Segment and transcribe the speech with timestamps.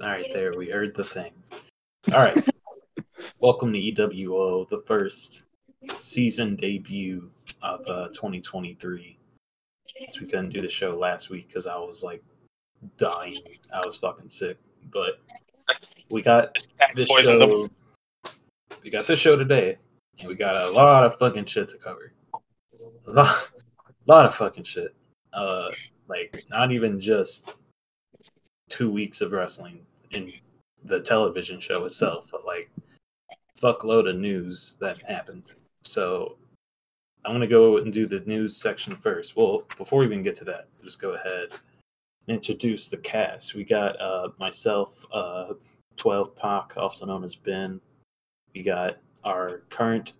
[0.00, 1.32] All right, there we heard the thing.
[2.12, 2.48] All right,
[3.40, 5.44] welcome to EWO, the first
[5.94, 7.30] season debut
[7.62, 9.18] of uh, 2023.
[10.10, 12.22] So we couldn't do the show last week because I was like
[12.98, 13.40] dying.
[13.72, 14.58] I was fucking sick,
[14.90, 15.20] but
[16.10, 16.54] we got
[16.94, 17.50] this Poisoned them.
[17.50, 18.32] show.
[18.84, 19.78] We got this show today,
[20.18, 22.12] and we got a lot of fucking shit to cover.
[23.06, 23.48] A lot,
[24.06, 24.94] lot of fucking shit.
[25.32, 25.70] Uh,
[26.08, 27.54] like not even just
[28.68, 29.80] two weeks of wrestling
[30.10, 30.32] in
[30.84, 32.70] the television show itself, but like
[33.60, 35.54] fuckload of news that happened.
[35.82, 36.36] So
[37.24, 39.36] I'm gonna go and do the news section first.
[39.36, 41.48] Well, before we even get to that, just go ahead
[42.26, 43.54] and introduce the cast.
[43.54, 45.54] We got uh, myself, uh,
[45.96, 47.80] 12 Pac, also known as Ben.
[48.54, 50.14] We got our current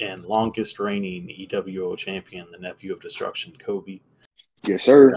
[0.00, 4.00] and longest reigning EWO champion, the nephew of destruction, Koby.
[4.66, 5.16] Yes, sir.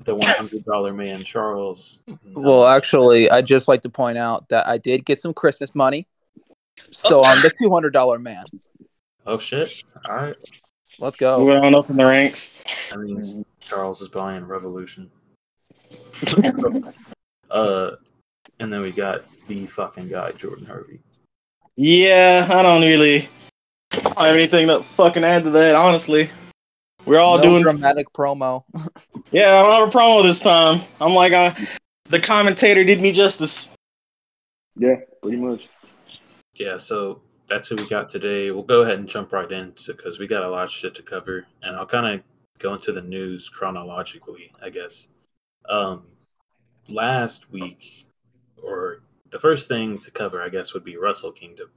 [0.00, 2.02] The $100 man, Charles.
[2.32, 6.06] Well, actually, I'd just like to point out that I did get some Christmas money.
[6.78, 8.44] So I'm the two hundred dollar man.
[9.26, 9.82] Oh shit!
[10.08, 10.36] All right.
[10.98, 11.38] Let's go.
[11.38, 12.62] Moving on up in the ranks.
[12.90, 15.10] That means Charles is buying Revolution.
[17.50, 17.90] uh,
[18.60, 21.00] and then we got the fucking guy, Jordan Harvey.
[21.76, 23.28] Yeah, I don't really
[23.92, 26.30] have anything to fucking add to that, honestly.
[27.04, 27.62] We're all no doing.
[27.62, 28.64] dramatic promo.
[29.30, 30.80] Yeah, I don't have a promo this time.
[31.02, 31.54] I'm like, uh,
[32.04, 33.74] the commentator did me justice.
[34.74, 35.68] Yeah, pretty much.
[36.54, 38.50] Yeah, so that's who we got today.
[38.50, 41.02] We'll go ahead and jump right into because we got a lot of shit to
[41.02, 42.22] cover, and I'll kind of
[42.58, 45.08] go into the news chronologically, I guess.
[45.68, 46.04] Um,
[46.88, 48.06] last week,
[48.62, 51.68] or the first thing to cover, I guess, would be Wrestle Kingdom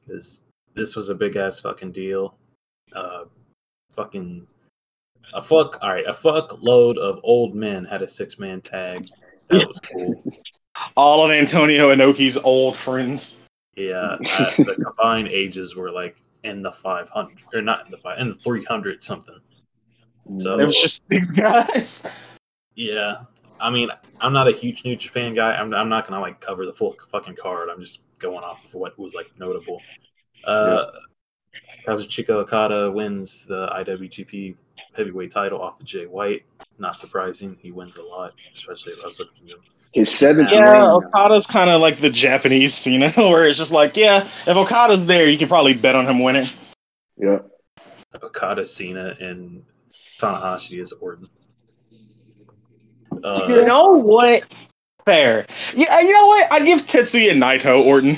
[0.00, 0.42] because
[0.74, 2.36] this was a big ass fucking deal.
[2.94, 3.24] Uh,
[3.90, 4.46] fucking
[5.32, 5.78] a fuck.
[5.82, 9.06] All right, a fuck load of old men had a six man tag.
[9.48, 10.22] That was cool.
[10.96, 13.42] All of Antonio Inoki's old friends.
[13.76, 18.18] Yeah, uh, the combined ages were like in the 500 or not in the five
[18.18, 19.38] in the 300 something.
[20.38, 22.04] So It was just these guys.
[22.74, 23.22] yeah,
[23.60, 23.90] I mean,
[24.20, 25.54] I'm not a huge New Japan guy.
[25.54, 27.68] I'm, I'm not gonna like cover the full fucking card.
[27.68, 29.80] I'm just going off of what was like notable.
[30.44, 30.86] Uh,
[31.86, 34.56] Kazuchika Okada wins the IWGP
[34.96, 36.44] Heavyweight title off of Jay White.
[36.78, 39.60] Not surprising, he wins a lot, especially at Wrestle Kingdom.
[39.92, 40.72] His seventh Yeah, reign.
[40.72, 40.96] now.
[40.96, 45.28] Okada's kind of like the Japanese Cena, where it's just like, yeah, if Okada's there,
[45.28, 46.46] you can probably bet on him winning.
[47.16, 47.38] Yeah.
[48.22, 49.62] Okada, Cena, and
[50.18, 51.28] Tanahashi is Orton.
[53.12, 54.42] you Uh, know what?
[55.04, 55.46] Fair.
[55.76, 56.50] Yeah, you know what?
[56.52, 58.16] I give Tetsuya Naito Orton.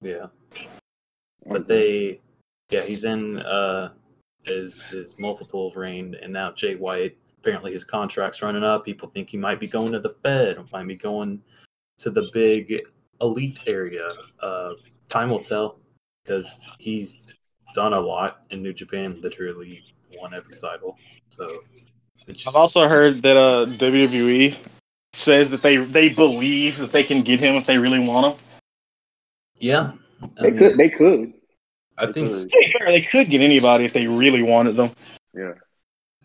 [0.00, 0.26] yeah.
[1.46, 2.20] but they
[2.70, 3.90] yeah he's in uh
[4.44, 9.28] his his multiple reign and now jay white apparently his contract's running up people think
[9.28, 11.40] he might be going to the fed or might be going
[11.98, 12.82] to the big
[13.20, 14.72] elite area uh
[15.08, 15.78] time will tell
[16.24, 17.36] because he's
[17.74, 19.82] done a lot in new japan literally
[20.18, 20.98] won every title
[21.28, 21.46] so
[22.26, 24.56] it's I've also heard that uh, WWE
[25.12, 28.44] says that they they believe that they can get him if they really want him.
[29.58, 29.92] yeah
[30.38, 30.76] I, They mean, could.
[30.76, 31.32] They could.
[32.00, 32.50] I They think could.
[32.72, 34.90] Fair, they could get anybody if they really wanted them.
[35.34, 35.52] Yeah.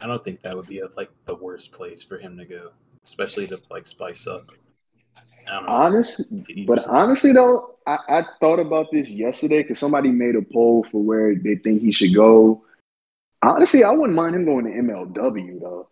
[0.01, 2.71] i don't think that would be like the worst place for him to go
[3.03, 4.49] especially to like spice up
[5.47, 5.67] I don't.
[5.69, 6.33] Honest,
[6.65, 11.03] but honestly though, I, I thought about this yesterday because somebody made a poll for
[11.03, 12.63] where they think he should go.
[13.43, 15.87] Honestly, I wouldn't mind him going to MLW though.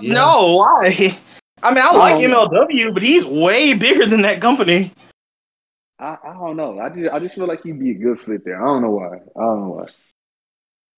[0.00, 0.14] Yeah.
[0.14, 1.18] No, why?
[1.64, 4.92] I mean, I like Um, MLW, but he's way bigger than that company.
[6.02, 6.80] I, I don't know.
[6.80, 8.60] I just I just feel like he'd be a good fit there.
[8.60, 9.06] I don't know why.
[9.16, 9.86] I don't know why.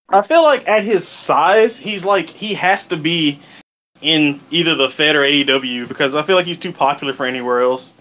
[0.08, 3.38] I feel like at his size, he's like he has to be
[4.00, 7.60] in either the Fed or AEW because I feel like he's too popular for anywhere
[7.60, 7.94] else.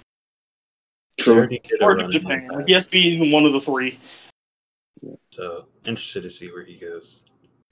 [1.18, 1.36] He True.
[1.36, 2.47] already Or in Japan.
[2.47, 4.00] that, Like, he has to be in one of the three.
[5.31, 7.24] So interested to see where he goes.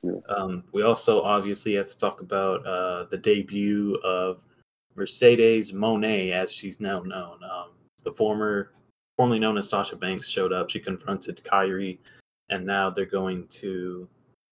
[0.03, 0.13] Yeah.
[0.29, 4.43] Um, we also obviously have to talk about uh, the debut of
[4.95, 7.39] Mercedes Moné, as she's now known.
[7.43, 7.69] Um,
[8.03, 8.71] the former,
[9.21, 10.71] formerly known as Sasha Banks, showed up.
[10.71, 11.99] She confronted Kairi,
[12.49, 14.09] and now they're going to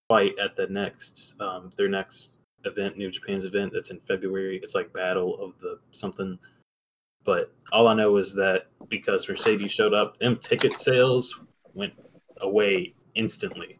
[0.07, 2.33] fight at the next um, their next
[2.66, 3.71] event, New Japan's event.
[3.74, 4.60] That's in February.
[4.62, 6.38] It's like Battle of the something.
[7.24, 11.39] But all I know is that because Mercedes showed up, them ticket sales
[11.74, 11.94] went
[12.42, 13.80] away instantly.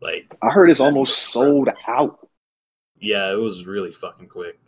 [0.00, 2.28] Like, I heard it's almost sold out.
[3.00, 4.60] yeah, it was really fucking quick.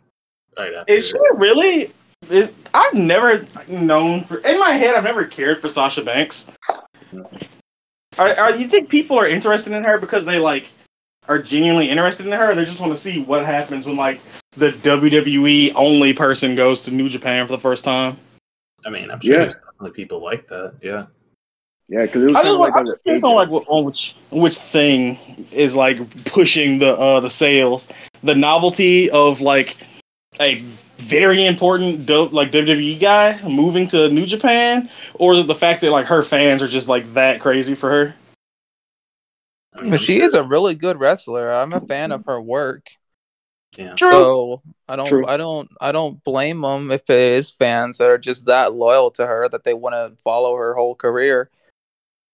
[0.57, 0.91] Right after.
[0.91, 1.93] Is she really?
[2.29, 4.23] Is, I've never known.
[4.23, 6.51] For, in my head, I've never cared for Sasha Banks.
[8.17, 10.65] Are, are you think people are interested in her because they like
[11.27, 14.19] are genuinely interested in her, or they just want to see what happens when like
[14.51, 18.17] the WWE only person goes to New Japan for the first time.
[18.85, 19.39] I mean, I'm sure Yeah.
[19.41, 20.73] there's definitely people like that.
[20.81, 21.05] Yeah.
[21.89, 23.85] Yeah, because it was I just, like, like I just curious on like what- on
[23.85, 25.17] which which thing
[25.51, 27.87] is like pushing the uh the sales.
[28.23, 29.77] The novelty of like
[30.41, 30.63] a
[30.97, 35.81] very important dope like WWE guy moving to New Japan, or is it the fact
[35.81, 38.15] that like her fans are just like that crazy for her?
[39.75, 41.51] I mean, But she is a really good wrestler.
[41.51, 42.87] I'm a fan of her work.
[43.77, 43.93] Yeah.
[43.93, 44.11] True.
[44.11, 45.27] So I don't, True.
[45.27, 49.11] I don't, I don't blame them if it is fans that are just that loyal
[49.11, 51.51] to her that they want to follow her whole career.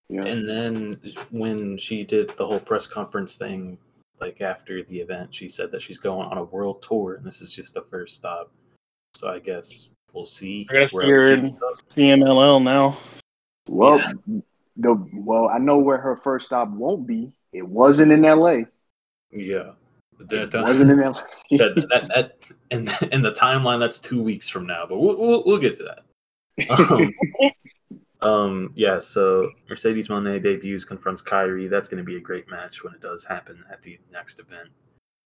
[0.10, 0.24] Yeah.
[0.24, 1.02] And then
[1.32, 3.78] when she did the whole press conference thing,
[4.20, 7.42] like after the event, she said that she's going on a world tour, and this
[7.42, 8.52] is just the first stop.
[9.16, 10.68] So I guess we'll see.
[10.70, 11.60] I guess where you're in- ends.
[11.90, 12.98] CMLL now.
[13.68, 14.40] Well, Yeah.
[14.78, 17.32] the well, I know where her first stop won't be.
[17.54, 18.66] It wasn't in L.A.
[19.32, 19.72] Yeah.
[20.20, 21.24] It That, that, wasn't in L.A.
[21.58, 25.44] that, that, that, in, in the timeline, that's two weeks from now, but we'll, we'll,
[25.46, 26.00] we'll get to that.
[26.70, 27.12] Um,
[28.24, 31.70] um, yeah, so Mercedes Moné debuts, confronts Kairi.
[31.70, 34.70] That's going to be a great match when it does happen at the next event.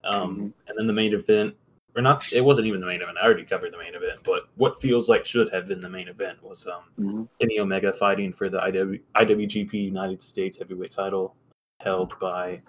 [0.04, 1.56] Um, And then the main event,
[1.96, 3.18] or not, it wasn't even the main event.
[3.22, 6.08] I already covered the main event, but what feels like should have been the main
[6.08, 7.28] event was um, Mhm.
[7.40, 11.36] Kenny Omega fighting for the IW, IWGP United States Heavyweight title
[11.82, 12.62] held by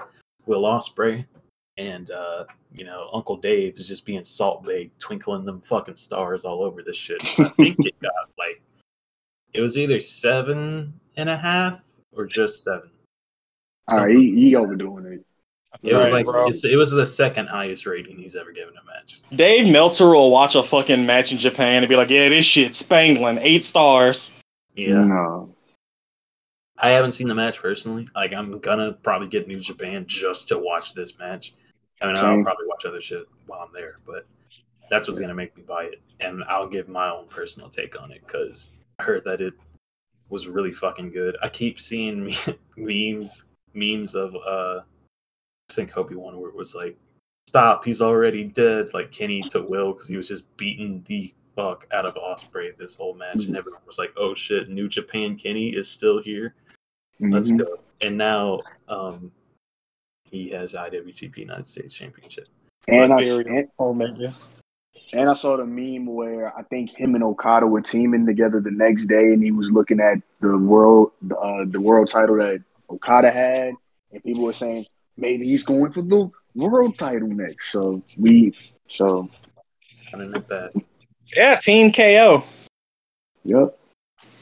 [0.47, 1.25] Will Ospreay.
[1.77, 6.45] And, uh, you know, Uncle Dave is just being salt baked, twinkling them fucking stars
[6.45, 7.23] all over this shit.
[7.39, 8.61] I think it got like,
[9.59, 11.81] it was either seven and a half
[12.13, 12.91] or just seven.
[13.91, 15.25] All right, he, he overdoing it.
[15.83, 18.87] It was Right, like, it's, it was the second highest rating he's ever given a
[18.87, 19.21] match.
[19.35, 22.73] Dave Meltzer will watch a fucking match in Japan and be like, "Yeah, this shit
[22.73, 24.39] spangling, eight stars."
[24.77, 25.03] Yeah.
[25.05, 25.53] No.
[26.79, 28.07] I haven't seen the match personally.
[28.15, 31.53] Like, I'm gonna probably get New Japan just to watch this match.
[32.01, 34.25] I mean, I'll probably watch other shit while I'm there, but
[34.89, 36.01] that's what's gonna make me buy it.
[36.21, 39.55] And I'll give my own personal take on it because I heard that it
[40.29, 41.37] was really fucking good.
[41.43, 42.37] I keep seeing me-
[42.77, 46.97] memes, memes of uh, I think Kobe one where it was like,
[47.49, 51.87] "Stop, he's already dead." Like Kenny to Will because he was just beating the fuck
[51.93, 55.69] out of Ospreay this whole match, and everyone was like, "Oh shit, New Japan Kenny
[55.71, 56.55] is still here."
[57.21, 57.59] Let's Mhm.
[57.59, 57.81] go.
[58.01, 59.33] And now um
[60.31, 62.47] he has IWGP United States Championship.
[62.87, 64.33] And I Very- and, Omega.
[65.13, 68.71] And I saw the meme where I think him and Okada were teaming together the
[68.71, 72.63] next day, and he was looking at the world the, uh, the world title that
[72.91, 73.73] Okada had,
[74.13, 74.85] and people were saying
[75.17, 77.71] maybe he's going for the world title next.
[77.73, 78.55] So we
[78.89, 79.29] so
[80.11, 80.71] Kind of not bad.
[81.37, 82.43] Yeah, Team KO.
[83.45, 83.79] yep.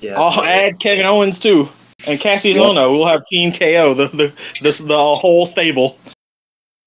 [0.01, 0.19] Yeah.
[0.21, 1.69] I'll so- add Kevin Owens too,
[2.07, 2.63] and Cassie Yeah.
[2.63, 2.93] Ono.
[2.93, 4.33] We'll have Team KO, the the
[4.63, 5.99] the, the whole stable.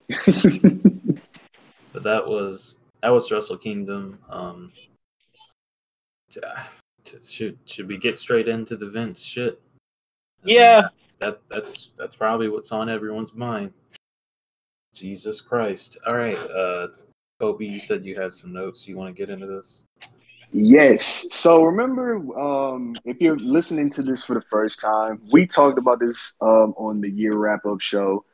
[1.94, 4.20] but that was that was Wrestle Kingdom.
[4.30, 4.70] Um
[6.32, 6.40] t-
[7.04, 9.62] t- should should we get straight into the Vince shit?
[10.44, 10.90] Yeah.
[11.20, 13.74] That that's that's probably what's on everyone's mind.
[14.94, 15.98] Jesus Christ.
[16.06, 16.88] All right, uh
[17.42, 18.88] Koby, you said you had some notes.
[18.88, 19.84] You want to get into this?
[20.52, 21.28] Yes.
[21.32, 26.00] So remember, um, if you're listening to this for the first time, we talked about
[26.00, 28.26] this um, on the year wrap up show.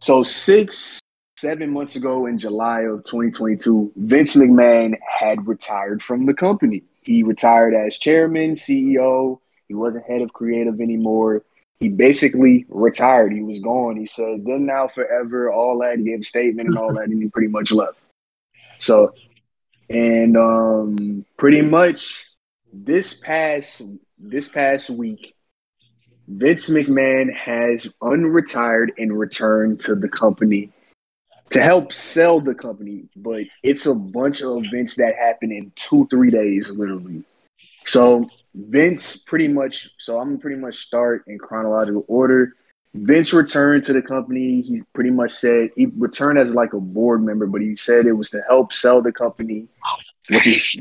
[0.00, 1.00] So six,
[1.36, 6.82] seven months ago in July of 2022, Vince McMahon had retired from the company.
[7.02, 9.38] He retired as chairman, CEO.
[9.68, 11.42] He wasn't head of creative anymore.
[11.78, 13.32] He basically retired.
[13.32, 13.96] He was gone.
[13.96, 15.98] He said, then now forever, all that.
[15.98, 17.98] He gave a statement and all that, and he pretty much left.
[18.78, 19.14] So
[19.88, 22.26] and um pretty much
[22.72, 23.82] this past
[24.18, 25.34] this past week
[26.26, 30.72] Vince McMahon has unretired and returned to the company
[31.50, 36.06] to help sell the company, but it's a bunch of events that happen in two,
[36.08, 37.22] three days, literally.
[37.84, 42.54] So Vince pretty much so I'm pretty much start in chronological order.
[42.94, 44.62] Vince returned to the company.
[44.62, 48.12] He pretty much said he returned as like a board member, but he said it
[48.12, 49.68] was to help sell the company,
[50.30, 50.78] which is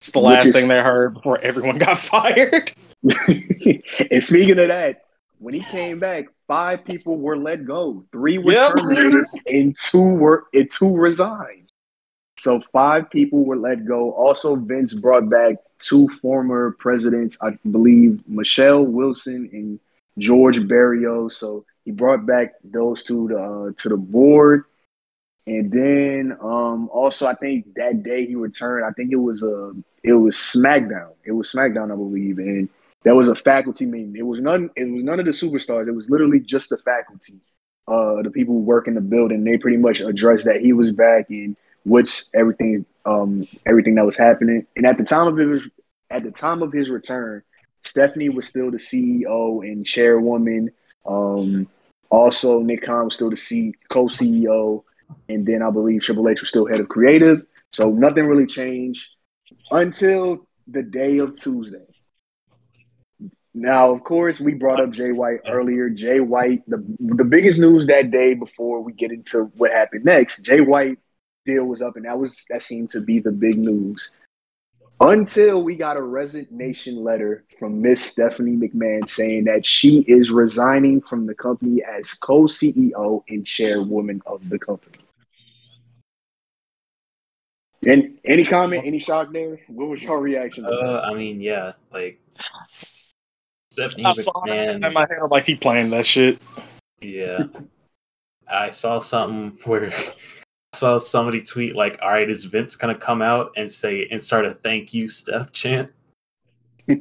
[0.00, 2.72] It's the last is- thing they heard before everyone got fired.
[3.28, 5.04] and speaking of that,
[5.38, 8.04] when he came back, five people were let go.
[8.10, 8.72] Three were Yep.
[8.72, 11.68] terminated, and two were and two resigned.
[12.40, 14.12] So five people were let go.
[14.12, 19.80] Also, Vince brought back two former presidents, I believe Michelle Wilson and
[20.18, 21.36] George Barrios.
[21.36, 24.64] So he brought back those two to uh, to the board.
[25.46, 28.84] And then um, also, I think that day he returned.
[28.84, 29.72] I think it was a
[30.04, 31.12] it was SmackDown.
[31.24, 32.68] It was SmackDown, I believe, and
[33.04, 34.16] there was a faculty meeting.
[34.16, 34.70] It was none.
[34.76, 35.88] It was none of the superstars.
[35.88, 37.40] It was literally just the faculty,
[37.86, 39.44] uh, the people who work in the building.
[39.44, 44.16] They pretty much addressed that he was back and which everything um everything that was
[44.16, 44.66] happening.
[44.76, 45.70] And at the time of his
[46.10, 47.42] at the time of his return,
[47.84, 50.70] Stephanie was still the CEO and chairwoman.
[51.06, 51.68] Um,
[52.10, 54.82] also, Nick Khan was still the co-CEO,
[55.28, 57.44] and then I believe Triple H was still head of creative.
[57.70, 59.08] So nothing really changed
[59.70, 61.87] until the day of Tuesday.
[63.60, 65.90] Now, of course, we brought up Jay White earlier.
[65.90, 70.42] Jay White, the the biggest news that day before we get into what happened next,
[70.42, 70.98] Jay White
[71.44, 74.12] deal was up, and that was that seemed to be the big news.
[75.00, 81.00] Until we got a resignation letter from Miss Stephanie McMahon saying that she is resigning
[81.00, 84.98] from the company as co-CEO and chairwoman of the company.
[87.86, 89.60] And any comment, any shock there?
[89.68, 90.64] What was your reaction?
[90.64, 92.20] Uh, I mean, yeah, like
[93.78, 95.18] Stephanie I saw that in my head.
[95.22, 96.40] I'm like, he playing that shit.
[97.00, 97.44] Yeah,
[98.50, 99.92] I saw something where
[100.72, 104.20] I saw somebody tweet like, "All right, is Vince gonna come out and say and
[104.20, 105.92] start a thank you Steph chant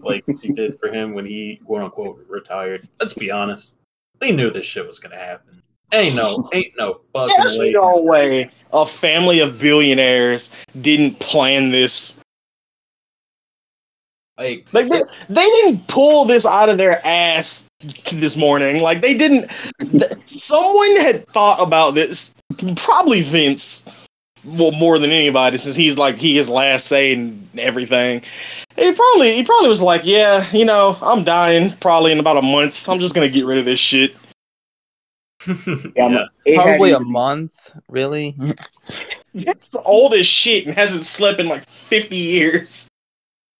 [0.03, 3.77] like she did for him when he quote unquote retired?" Let's be honest,
[4.21, 5.63] we knew this shit was gonna happen.
[5.93, 7.71] Ain't no, ain't no fucking There's way.
[7.71, 12.19] no way a family of billionaires didn't plan this.
[14.37, 17.67] Like, Like they, they didn't pull this out of their ass
[18.11, 18.81] this morning.
[18.81, 19.49] Like they didn't.
[19.79, 22.33] th- someone had thought about this.
[22.75, 23.87] Probably Vince.
[24.45, 28.21] Well, more than anybody, since he's like he has last say and everything.
[28.77, 32.41] He probably he probably was like, yeah, you know, I'm dying probably in about a
[32.41, 32.87] month.
[32.87, 34.15] I'm just gonna get rid of this shit.
[35.95, 36.63] Yeah, yeah.
[36.63, 38.35] Probably a month, really.
[39.33, 42.89] It's old as shit and hasn't slept in like 50 years.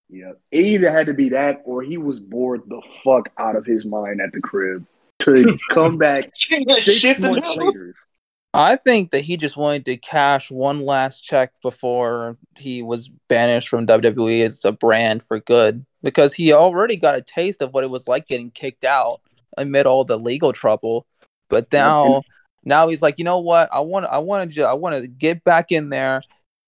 [0.09, 3.65] Yeah, it either had to be that or he was bored the fuck out of
[3.65, 4.85] his mind at the crib
[5.19, 7.93] to come back six months later.
[8.53, 13.69] I think that he just wanted to cash one last check before he was banished
[13.69, 17.83] from WWE as a brand for good because he already got a taste of what
[17.83, 19.21] it was like getting kicked out
[19.57, 21.05] amid all the legal trouble.
[21.49, 22.23] But now,
[22.63, 23.69] now he's like, you know what?
[23.71, 26.23] I want, I want to, I want to get back in there,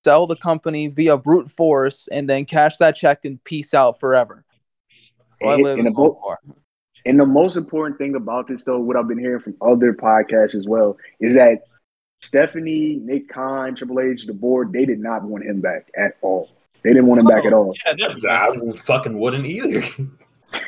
[0.09, 4.43] sell the company via brute force, and then cash that check and peace out forever.
[5.39, 6.35] What And, it and was the, mo-
[7.05, 10.55] and the most important thing about this, though, what I've been hearing from other podcasts
[10.55, 11.61] as well, is that
[12.21, 16.49] Stephanie, Nick Khan, Triple H, the board, they did not want him back at all.
[16.83, 17.75] They didn't want him back at oh, all.
[17.95, 18.15] Yeah.
[18.29, 19.83] I fucking wouldn't either.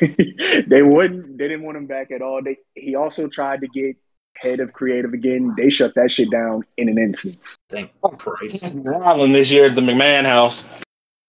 [0.68, 1.36] they wouldn't.
[1.36, 2.42] They didn't want him back at all.
[2.42, 2.58] They.
[2.74, 3.96] He also tried to get
[4.36, 5.54] head of creative again.
[5.56, 7.38] They shut that shit down in an instant.
[7.72, 8.64] Thank Christ.
[8.74, 10.68] Wilding this year at the McMahon house.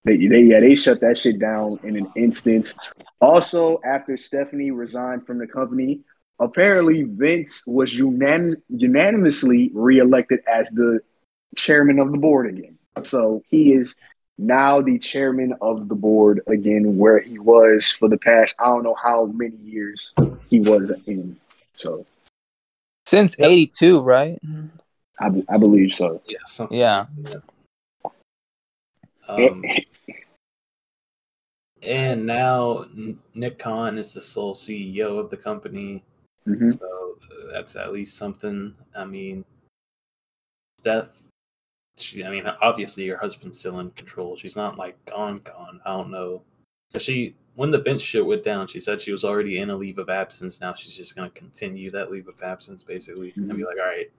[0.04, 2.74] They, they yeah they shut that shit down in an instant.
[3.22, 6.02] Also, after Stephanie resigned from the company,
[6.40, 11.00] apparently Vince was unanim- unanimously reelected as the
[11.56, 12.78] chairman of the board again.
[13.04, 13.96] So he is
[14.38, 18.84] now the chairman of the board again, where he was for the past I don't
[18.84, 20.12] know how many years
[20.50, 21.38] he was in.
[21.76, 22.06] So
[23.06, 24.38] Since '82, right?
[24.46, 24.80] Mm-hmm.
[25.20, 26.22] I, be- I believe so.
[26.27, 26.38] Yeah.
[26.46, 27.05] something Yeah.
[27.24, 27.43] like that.
[29.29, 29.63] Um,
[31.82, 32.86] and now
[33.34, 36.03] Nick Khan is the sole CEO of the company.
[36.48, 36.77] Mhm.
[36.77, 38.74] So uh, that's at least something.
[38.96, 39.46] I mean,
[40.79, 41.10] Steph,
[41.98, 44.36] she, I mean, obviously her husband's still in control.
[44.36, 45.79] She's not like gone, gone.
[45.86, 46.41] I don't know.
[46.91, 49.75] 'Cause she, when the Vince shit went down, she said she was already in a
[49.75, 50.60] leave of absence.
[50.62, 53.86] Now she's just going to continue that leave of absence, basically, and be like, all
[53.88, 54.12] right,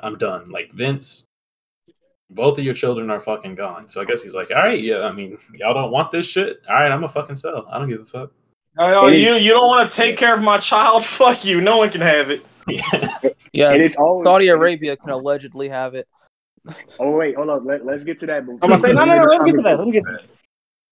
[0.00, 0.50] I'm done.
[0.50, 1.26] Like, Vince,
[2.30, 3.88] both of your children are fucking gone.
[3.88, 6.60] So I guess he's like, all right, yeah, I mean, y'all don't want this shit?
[6.68, 7.66] All right, I'm a fucking sell.
[7.70, 8.32] I don't give a fuck.
[8.78, 11.04] Oh, And you you don't want to take care of my child?
[11.20, 11.60] Fuck you.
[11.60, 12.44] No one can have it.
[12.68, 13.18] Yeah.
[13.54, 13.70] Yeah.
[13.70, 16.08] And it's always Saudi Arabia can allegedly have it.
[16.98, 17.66] Oh wait, hold on.
[17.66, 18.44] Let, let's get to that.
[18.44, 19.24] I'm gonna say no, no, no.
[19.24, 19.78] Let's get to that.
[19.78, 20.26] Let me get to that.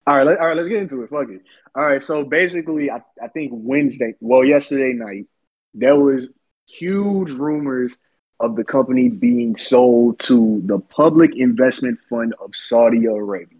[0.06, 1.08] All right, let, all right, let's get into it.
[1.08, 1.40] Fuck it.
[1.74, 5.24] All right, so basically, I, I think Wednesday, well, yesterday night,
[5.72, 6.28] there was
[6.66, 7.96] huge rumors
[8.40, 13.58] of the company being sold to the Public Investment Fund of Saudi Arabia,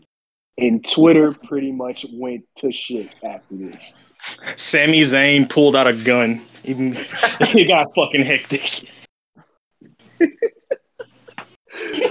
[0.58, 3.94] and Twitter pretty much went to shit after this.
[4.56, 6.40] Sami Zayn pulled out a gun.
[6.64, 8.90] Even it got fucking hectic.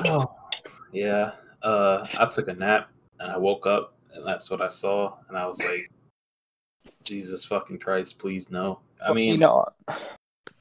[0.05, 0.35] Oh,
[0.91, 1.31] yeah.
[1.61, 5.37] Uh, I took a nap and I woke up and that's what I saw and
[5.37, 5.91] I was like,
[7.03, 8.79] Jesus fucking Christ, please no.
[9.05, 9.65] I mean, you know,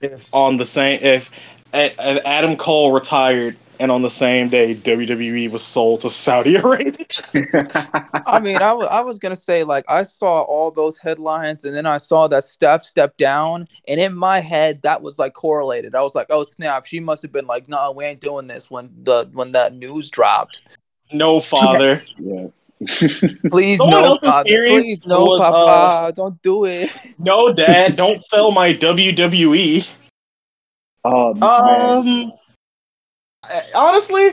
[0.00, 1.30] if on the same if
[1.74, 6.56] A- A- Adam Cole retired and on the same day WWE was sold to Saudi
[6.56, 7.06] Arabia.
[8.26, 11.74] I mean, I wa- I was gonna say like I saw all those headlines, and
[11.74, 15.94] then I saw that Steph stepped down, and in my head that was like correlated.
[15.94, 18.70] I was like, oh snap, she must have been like, no, we ain't doing this
[18.70, 20.78] when the when that news dropped.
[21.12, 22.02] no father.
[22.18, 22.46] yeah.
[23.50, 24.66] Please Someone no, else's father.
[24.66, 26.12] Please no, was, uh, papa.
[26.14, 26.96] Don't do it.
[27.18, 29.90] no dad, don't sell my WWE.
[31.04, 31.98] Oh man.
[31.98, 32.32] Um,
[33.74, 34.32] honestly,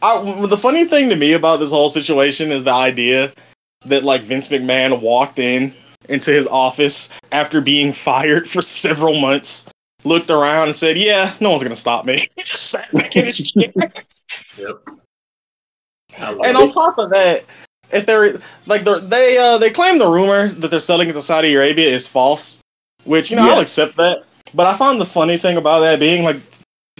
[0.00, 3.32] I, the funny thing to me about this whole situation is the idea
[3.84, 5.74] that like Vince McMahon walked in
[6.08, 9.70] into his office after being fired for several months,
[10.04, 13.26] looked around and said, "Yeah, no one's gonna stop me." He just sat back in
[13.26, 13.72] his chair.
[14.56, 14.88] Yep.
[16.18, 16.56] I And it.
[16.56, 17.44] on top of that,
[17.92, 21.22] if they're like they're, they uh they claim the rumor that they're selling it to
[21.22, 22.60] Saudi Arabia is false,
[23.04, 23.52] which you know Yeah.
[23.54, 24.24] I'll accept that.
[24.54, 26.36] But I found the funny thing about that being like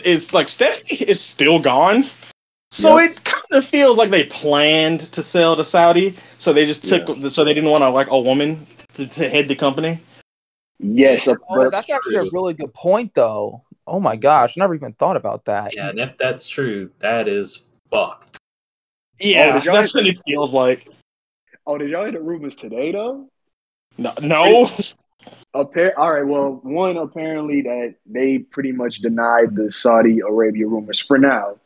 [0.04, 2.04] is like Stephanie is still gone.
[2.70, 6.86] So it kind of feels like they planned to sell to Saudi, so they just
[6.86, 10.00] took so they didn't want to like a woman to, to head the company.
[10.78, 13.62] Yes, Oh, but that's actually a really good point, though.
[13.86, 15.74] Oh my gosh, never even thought about that.
[15.74, 18.38] yeah, and if that's true, that is fucked.
[19.22, 20.88] Yeah, y'all- that's what it feels like.
[21.66, 23.28] oh, did y'all hear the rumors today though?
[23.98, 24.66] No, no.
[25.54, 26.26] Appar- all right.
[26.26, 31.56] Well, one apparently that they pretty much denied the Saudi Arabia rumors for now.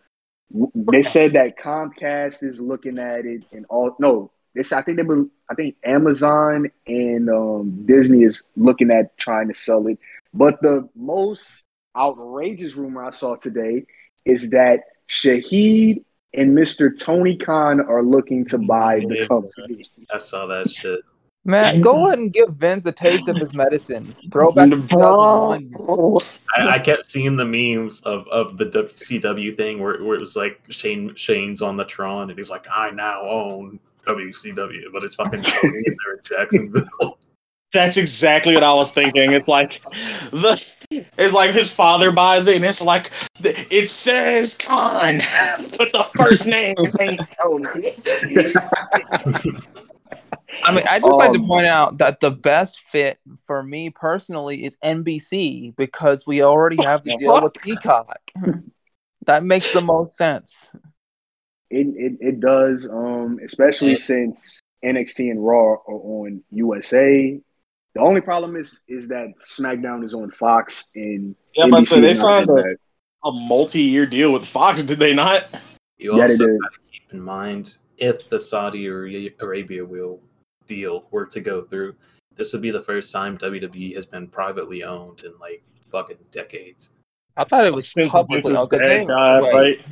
[0.74, 5.02] They said that Comcast is looking at it, and all no, this I think they
[5.02, 9.98] were, I think Amazon and um, Disney is looking at trying to sell it.
[10.34, 11.62] But the most
[11.96, 13.86] outrageous rumor I saw today
[14.24, 16.04] is that Shahid
[16.36, 16.98] and Mr.
[16.98, 19.88] Tony Khan are looking to buy the company.
[20.12, 21.00] I saw that shit.
[21.46, 24.16] Man, go ahead and give Vince a taste of his medicine.
[24.32, 26.24] Throw back to 2001.
[26.56, 30.34] I, I kept seeing the memes of, of the WCW thing where, where it was
[30.34, 33.78] like Shane Shane's on the Tron and he's like, I now own
[34.08, 37.18] WCW, but it's fucking Tony and they're in Jacksonville.
[37.72, 39.32] That's exactly what I was thinking.
[39.32, 39.82] It's like
[40.30, 43.10] the it's like his father buys it and it's like
[43.42, 45.18] it says Khan,
[45.78, 47.92] but the first name ain't Tony.
[50.62, 53.90] I mean, I just like to Um, point out that the best fit for me
[53.90, 58.32] personally is NBC because we already have the deal with Peacock.
[59.26, 60.70] that makes the most sense.
[61.68, 67.40] It, it it does, um, especially since NXT and Raw are on USA.
[67.96, 72.14] The only problem is is that SmackDown is on Fox and Yeah, but NBC they
[72.14, 72.74] signed a,
[73.26, 75.46] a multi-year deal with Fox, did they not?
[75.96, 76.60] You Yeah, also did.
[76.60, 80.20] got to keep in mind if the Saudi Arabia will
[80.66, 81.94] deal were to go through,
[82.34, 86.90] this would be the first time WWE has been privately owned in like fucking decades.
[87.38, 89.84] I thought it was Since publicly owned because dad they died, right?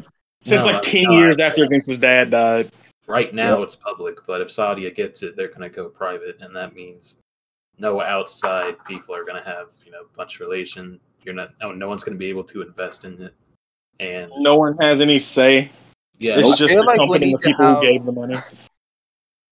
[0.43, 2.71] Since No, like ten no, years after Vince's dad died.
[3.07, 6.55] Right now it's public, but if Saudi gets it, they're going to go private, and
[6.55, 7.17] that means
[7.79, 10.99] no outside people are going to have you know much relation.
[11.25, 11.49] You're not.
[11.61, 13.35] No, no one's going to be able to invest in it,
[14.01, 15.71] and No one has any say.
[16.19, 18.37] yeah, It's just feel the like company the people have- who gave the money.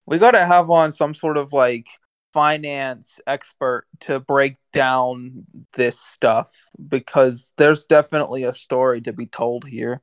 [0.07, 1.87] we got to have on some sort of like
[2.33, 6.51] finance expert to break down this stuff
[6.89, 10.01] because there's definitely a story to be told here.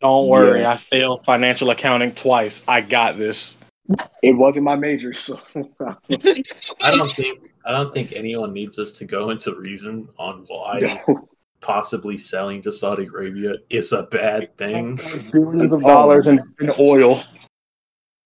[0.00, 0.72] Don't worry, Yeah.
[0.72, 2.64] I failed financial accounting twice.
[2.68, 3.58] I got this.
[4.22, 9.04] It wasn't my major, so I don't think I don't think anyone needs us to
[9.04, 11.28] go into reason on why no.
[11.60, 14.98] possibly selling to Saudi Arabia is a bad thing.
[15.32, 17.22] Billions of dollars in, in oil.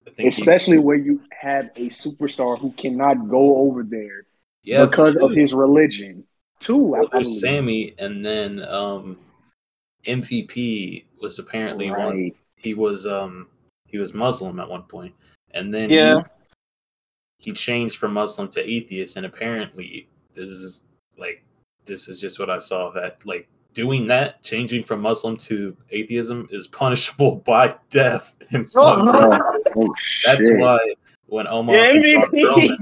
[0.06, 4.26] I think you- especially where you have a superstar who cannot go over there
[4.62, 6.24] yeah, because of his religion.
[6.60, 7.10] Two, I Well, believe.
[7.24, 9.18] there's Sami, and then um,
[10.06, 12.32] MVP was apparently one.
[12.56, 13.48] He was um
[13.86, 15.14] he was Muslim at one point,
[15.52, 16.22] and then Yeah.
[17.38, 20.84] he, he changed from Muslim to atheist, and apparently this is
[21.18, 21.42] like
[21.84, 26.48] this is just what I saw that like doing that, changing from Muslim to atheism,
[26.50, 28.36] is punishable by death.
[28.50, 29.12] In Saudi oh, no.
[29.12, 29.72] Arabia.
[29.76, 30.58] Oh, That's shit.
[30.58, 30.78] why
[31.26, 32.76] when Omar Yeah, MVP.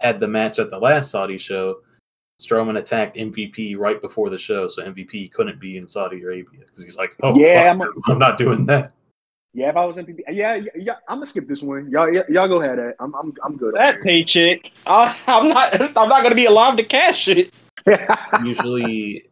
[0.00, 1.80] Had the match at the last Saudi show,
[2.40, 6.84] Strowman attacked MVP right before the show, so MVP couldn't be in Saudi Arabia because
[6.84, 8.92] he's like, "Oh, Yeah, yeah, I'm I'm, not doing that."
[9.54, 11.90] Yeah, if I was MVP, yeah, yeah, yeah I'm gonna skip this one.
[11.90, 12.78] Y'all, y- y'all go ahead.
[12.78, 12.94] Ed.
[13.00, 13.74] I'm, I'm, I'm good.
[13.74, 15.80] on That paycheck, I, I'm not.
[15.96, 17.50] I'm not going to be alive to cash it.
[18.44, 19.28] Usually,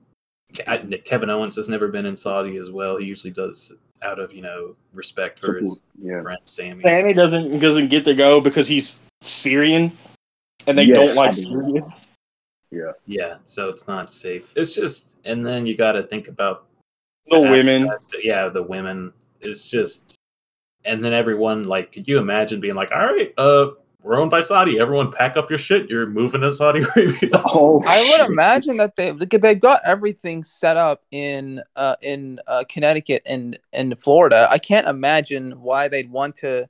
[0.67, 2.97] I- Kevin Owens has never been in Saudi as well.
[2.97, 6.23] He usually does out of you know respect for his yeah.
[6.23, 6.77] friend Sami.
[6.77, 9.93] Sami doesn't doesn't get to go because he's Syrian,
[10.67, 12.15] and they Yes, don't like Syrians.
[12.71, 12.93] Yeah.
[13.07, 14.53] Yeah, so it's not safe.
[14.57, 16.67] It's just, and then you got to think about
[17.27, 17.85] The women.
[17.85, 19.13] that, yeah, the women.
[19.47, 20.19] It's just,
[20.85, 23.71] and then everyone like, could you imagine being like, all right, uh,
[24.07, 24.79] we're owned by Saudi.
[24.79, 25.91] Everyone, pack up your shit.
[25.91, 27.31] You're moving to Saudi Arabia.
[27.45, 32.63] Oh, I would imagine that they they've got everything set up in uh, in uh,
[32.69, 34.47] Connecticut and and Florida.
[34.49, 36.69] I can't imagine why they'd want to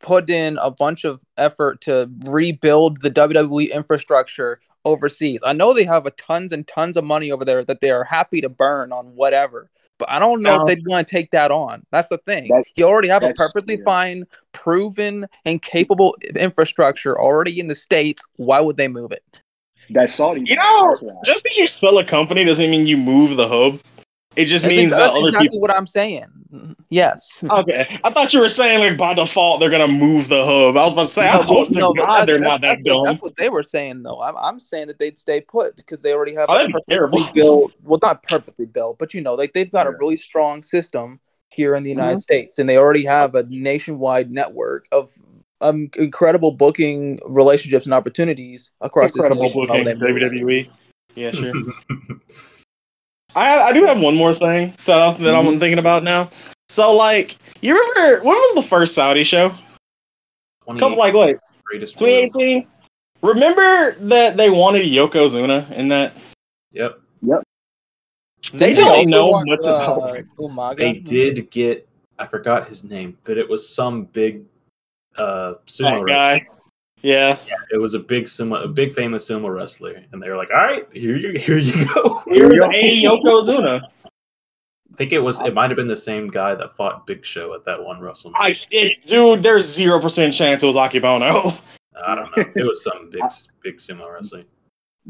[0.00, 5.40] put in a bunch of effort to rebuild the WWE infrastructure overseas.
[5.44, 8.04] I know they have a tons and tons of money over there that they are
[8.04, 9.70] happy to burn on whatever.
[10.02, 10.62] But I don't know No.
[10.62, 11.86] if they'd want to take that on.
[11.92, 12.48] That's the thing.
[12.48, 13.84] That- you already have a perfectly yeah.
[13.84, 18.20] fine, proven, and capable infrastructure already in the states.
[18.34, 19.22] Why would they move it?
[19.90, 20.42] That Saudi.
[20.44, 23.78] You know, just because you sell a company doesn't mean you move the hub.
[24.34, 25.60] It just That's, means ex- that other exactly people.
[25.60, 26.26] what I'm saying.
[26.88, 27.42] Yes.
[27.50, 30.76] Okay, I thought you were saying like by default they're gonna move the hub.
[30.76, 32.60] I was about to say, I No, hope no, but God that- they're that- not
[32.62, 33.04] that that's what, dumb.
[33.04, 34.20] that's what they were saying, though.
[34.22, 37.22] I'm, I'm saying that they'd stay put because they already have Oh, a that'd perfectly
[37.34, 41.20] built, well, not perfectly built, but you know, like they've got a really strong system
[41.50, 42.20] here in the United Mm-hmm.
[42.20, 45.12] States, and they already have a nationwide network of
[45.60, 49.68] um, incredible booking relationships and opportunities across Incredible this nation.
[49.68, 50.32] booking, How they move.
[50.32, 50.70] WWE.
[51.14, 51.52] Yeah, sure.
[53.34, 55.58] I I do have one more thing that, I, that I'm Mhm.
[55.58, 56.30] thinking about now.
[56.68, 59.52] So like, you remember when was the first Saudi show?
[60.66, 61.38] Couple like what,
[61.70, 62.66] 2018?
[63.22, 66.12] Remember that they wanted Yokozuna in that?
[66.72, 67.42] Yep, Yep.
[68.52, 70.50] They Didn't don't know want, much about uh, wrestling.
[70.50, 70.76] Umaga?
[70.76, 71.88] they did get.
[72.18, 74.44] I forgot his name, but it was some big
[75.16, 76.48] uh sumo that guy.
[77.02, 77.36] Yeah.
[77.72, 80.56] It was a big sumo, a big famous sumo wrestler, and they were like, "All
[80.56, 83.82] right, here you, here you go." Here's Yo- a Yokozuna.
[84.92, 85.40] I think it was.
[85.40, 88.32] It might have been the same guy that fought Big Show at that one WrestleMania.
[88.36, 91.58] I it, dude, there's zero percent chance it was Akebono.
[92.06, 92.44] I don't know.
[92.56, 93.22] It was some big,
[93.62, 94.44] big sumo wrestler.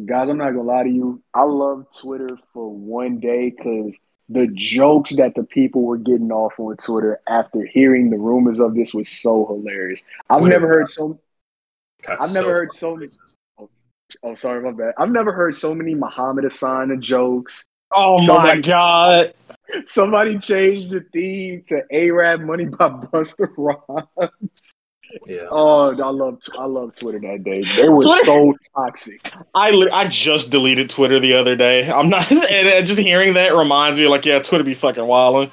[0.06, 1.22] Guys, I'm not gonna lie to you.
[1.34, 3.92] I love Twitter for one day because
[4.28, 8.74] the jokes that the people were getting off on Twitter after hearing the rumors of
[8.74, 10.00] this was so hilarious.
[10.30, 10.54] I've Twitter.
[10.60, 11.18] never heard so.
[12.06, 13.36] Got I've never heard so many- racist.
[14.22, 14.92] Oh, sorry, my bad.
[14.98, 17.66] I've never heard so many Muhammad Hassan jokes.
[17.94, 19.34] Oh my Somebody- god.
[19.86, 24.72] Somebody changed the theme to Arab Money by Busta Rhymes.
[25.26, 25.46] Yeah.
[25.50, 27.62] Oh, I love I love Twitter that day.
[27.76, 29.30] They were Twitter- so toxic.
[29.54, 31.90] I li- I just deleted Twitter the other day.
[31.90, 35.50] I'm not and uh, just hearing that reminds me like yeah, Twitter be fucking wilding.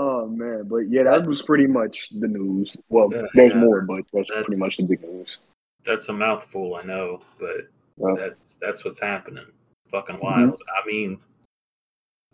[0.00, 2.76] Oh man, but yeah, that was pretty much the news.
[2.88, 3.58] Well, Yeah, there's yeah.
[3.58, 5.38] more, but that's, That's- pretty much the big news.
[5.84, 8.14] That's a mouthful, I know, but Yeah.
[8.16, 9.46] that's that's what's happening.
[9.90, 10.24] Fucking Mm-hmm.
[10.24, 10.62] wild.
[10.82, 11.18] I mean,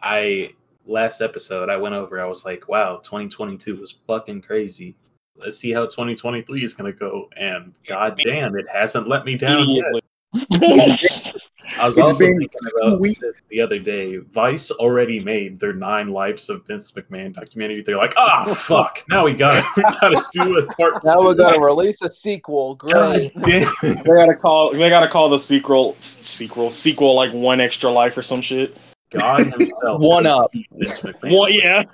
[0.02, 0.52] I
[0.86, 2.20] last episode I went over.
[2.20, 4.94] I was like, "Wow, 2022 was fucking crazy."
[5.36, 7.30] Let's see how 2023 is gonna go.
[7.36, 9.86] And god damn, it hasn't let me down yet.
[11.74, 11.82] Immediately.
[11.82, 12.48] I was It's also thinking
[12.86, 13.20] about weeks.
[13.20, 14.16] this the other day.
[14.18, 17.82] Vice already made their nine lives of Vince McMahon documentary.
[17.82, 19.02] They're like, "Ah, fuck!
[19.08, 22.74] Now we got we gotta do a part Now two." we're gonna release a sequel.
[22.76, 23.42] God Great.
[23.42, 28.16] damn they gotta call they gotta call the sequel sequel sequel like one extra life
[28.16, 28.76] or some shit.
[29.10, 30.00] God himself.
[30.00, 30.52] One up.
[30.72, 31.30] Vince McMahon.
[31.38, 31.84] Well, yeah.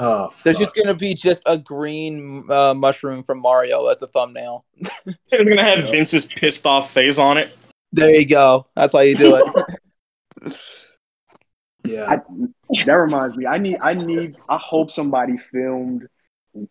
[0.00, 0.64] Oh, There's fuck.
[0.66, 4.64] just gonna be just a green uh, mushroom from Mario as a thumbnail.
[5.30, 7.50] They're gonna have Vince's pissed off face on it.
[7.92, 8.66] There you go.
[8.74, 10.54] That's how you do it.
[11.84, 12.06] yeah.
[12.08, 12.20] I,
[12.84, 13.46] that reminds me.
[13.46, 13.78] I need.
[13.80, 14.36] I need.
[14.48, 16.06] I hope somebody filmed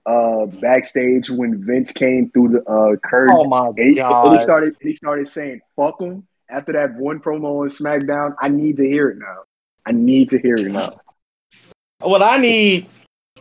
[0.05, 3.35] uh backstage when Vince came through the uh curtain.
[3.37, 4.33] Oh my and, he, and god.
[4.33, 4.75] he started.
[4.81, 8.35] He started saying "fuck him" after that one promo on SmackDown.
[8.39, 9.43] I need to hear it now.
[9.85, 10.89] I need to hear it now.
[11.99, 12.87] what I need,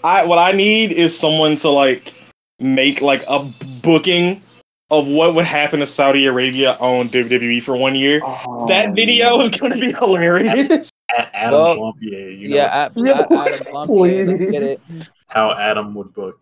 [0.03, 2.15] I what I need is someone to like
[2.59, 3.41] make like a
[3.83, 4.43] booking
[4.91, 8.21] of what would happen if Saudi Arabia owned WWE for one year.
[8.23, 10.91] Oh, that video is going to be hilarious.
[11.11, 14.81] A- Adam Well, Plumpier, you know yeah, at, Yeah, at, Adam Blampied, let's get it.
[15.31, 16.41] how Adam would book.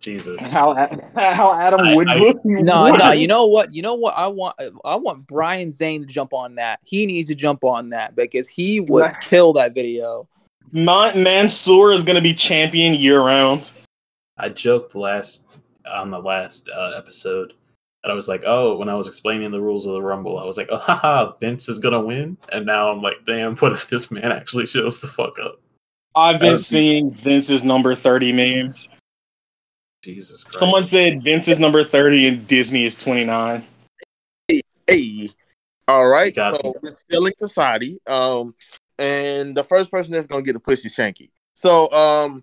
[0.00, 0.50] Jesus.
[0.50, 0.72] How
[1.16, 2.40] how Adam I- would I- book?
[2.44, 3.74] No, no, you know what?
[3.74, 4.14] You know what?
[4.16, 6.80] I want I want Brian Zane to jump on that.
[6.86, 9.20] He needs to jump on that because he would Right.
[9.20, 10.26] kill that video.
[10.72, 13.72] Man- Mansoor is going to be champion year round.
[14.38, 15.42] I joked last
[15.92, 17.52] on the last uh, episode
[18.02, 20.44] And I was like, oh, when I was explaining the rules of the Rumble, I
[20.44, 23.88] was like, oh, haha, Vince is gonna win, and now I'm like, damn, what if
[23.90, 25.60] this man actually shows the fuck up?
[26.14, 28.88] I've been Um, seeing Vince's number 30 memes.
[30.02, 30.58] Jesus Christ.
[30.58, 33.62] Someone said Vince is number 30 and Disney is 29.
[34.86, 35.30] Hey,
[35.86, 36.34] all right.
[36.34, 36.74] Got So me.
[36.82, 37.98] we're still in society.
[38.06, 38.54] Um,
[38.98, 41.30] and the first person that's gonna get a push is Shanky.
[41.54, 42.42] So, um,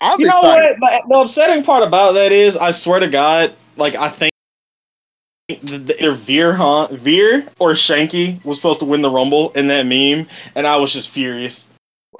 [0.00, 0.80] I'm You know excited.
[0.80, 1.02] what?
[1.02, 4.32] The, the upsetting part about that is, I swear to God, like I think
[5.48, 6.88] the, the, either Veer, huh?
[6.90, 10.92] Veer or Shanky was supposed to win the Rumble in that meme, and I was
[10.92, 11.68] just furious.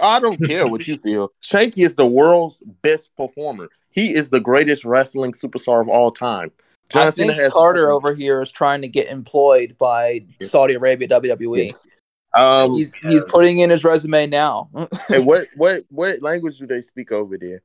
[0.01, 1.33] I don't care what you feel.
[1.43, 3.69] Shanky is the world's best performer.
[3.91, 6.53] He is the greatest wrestling superstar of all time.
[6.95, 11.67] I think Carter over here is trying to get employed by Saudi Arabia WWE.
[11.67, 11.87] Yes.
[12.35, 14.69] Um, He's he's putting in his resume now.
[15.09, 17.63] hey, what what what language do they speak over there?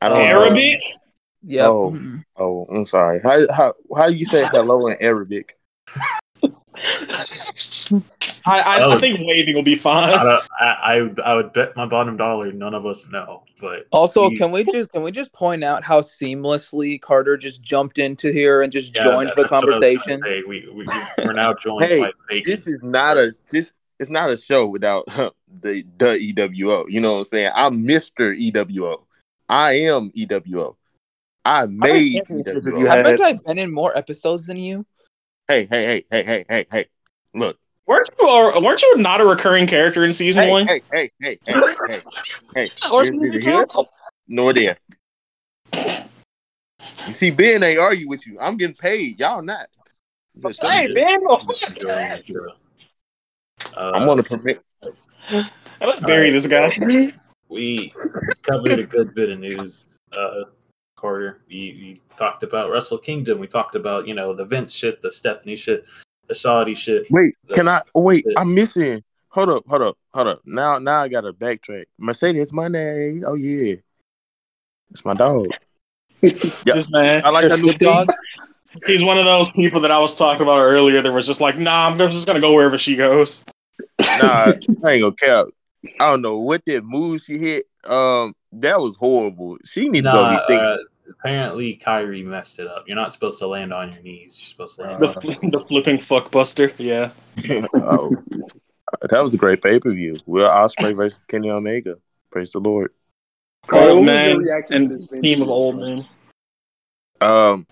[0.00, 0.24] I don't know.
[0.24, 0.80] Arabic?
[1.42, 1.66] yeah.
[1.66, 1.96] Oh.
[2.36, 3.20] Oh, I'm sorry.
[3.22, 5.58] How how how do you say hello in Arabic?
[6.74, 8.90] I, I, Oh.
[8.92, 10.10] I think waving will be I, fine.
[10.24, 14.30] don't, I, I I would bet my bottom dollar none of us know, but Also,
[14.30, 18.32] he- can we just can we just point out how seamlessly Carter just jumped into
[18.32, 20.22] here and just yeah, joined that- the that's what I was trying to conversation?
[20.22, 20.42] say.
[20.48, 20.84] We, we
[21.24, 22.50] we're now joined Hey, by bacon.
[22.50, 26.86] This is not a this it's not a show without the the EWO.
[26.88, 27.52] You know what I'm saying?
[27.54, 28.36] I'm Mr.
[28.36, 29.04] EWO.
[29.48, 30.76] I am EWO.
[31.44, 32.78] I made championship if EWO.
[32.80, 34.86] you I bet I've been in more episodes than you.
[35.52, 36.86] Hey, hey, hey, hey, hey, hey, hey.
[37.34, 37.58] Look.
[37.86, 40.66] Weren't you, uh, weren't you not a recurring character in season Hey, one?
[40.66, 41.54] hey, hey, hey, hey,
[41.88, 42.00] hey,
[42.56, 42.68] hey.
[42.90, 43.84] Or Here's season neither here two?
[44.28, 44.78] nor there.
[47.06, 48.38] You see, Ben ain't argue with you.
[48.40, 49.18] I'm getting paid.
[49.20, 49.66] Y'all not.
[50.40, 51.04] Just Hey, telling you.
[51.04, 51.38] man, oh,
[51.68, 52.46] Enjoy, enjoy.
[53.76, 54.62] Uh, I'm gonna permit.
[55.82, 56.72] let's bury this guy.
[57.50, 57.92] we
[58.42, 60.44] covered a good bit of news, uh,
[61.02, 61.38] Carter.
[61.48, 63.40] We, we talked about Wrestle Kingdom.
[63.40, 65.84] We talked about you know the Vince shit, the Stephanie shit,
[66.28, 67.08] the Saudi shit.
[67.10, 67.82] Wait, The- can I?
[67.94, 69.02] Wait, the- I'm missing.
[69.30, 70.42] Hold up, hold up, hold up.
[70.46, 71.86] Now, now I gotta backtrack.
[71.98, 73.22] Mercedes Money.
[73.26, 73.74] Oh yeah,
[74.90, 75.48] it's my dog.
[76.22, 76.74] Yeah.
[76.74, 78.08] This man, I like that new dog.
[78.86, 81.58] he's one of those people that I was talking about earlier that was just like,
[81.58, 83.44] nah, I'm just gonna go wherever she goes.
[84.20, 84.52] Nah,
[84.84, 85.46] I ain't gonna cap.
[85.98, 87.64] I don't know what that move she hit.
[87.88, 89.58] Um, that was horrible.
[89.64, 90.74] She need to go Nah, rethink.
[90.74, 90.76] uh,
[91.08, 92.84] apparently Kairi messed it up.
[92.86, 94.38] You're not supposed to land on your knees.
[94.40, 95.02] You're supposed to land.
[95.02, 96.72] The, Uh, on the flipping fuckbuster.
[96.78, 97.10] Yeah.
[97.74, 98.16] oh,
[99.08, 100.16] that was a great pay per view.
[100.26, 101.96] Will Ospreay versus Kenny Omega.
[102.30, 102.92] Praise the Lord.
[103.66, 105.84] Carter, Old what was man and to this Vince team of old bro?
[105.84, 106.06] men.
[107.20, 107.66] Um,